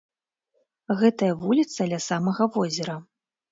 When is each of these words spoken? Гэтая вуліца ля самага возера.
Гэтая 1.01 1.29
вуліца 1.43 1.89
ля 1.93 2.01
самага 2.09 2.51
возера. 2.59 3.01